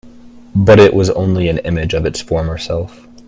[0.55, 3.05] But it was only an image of its former self.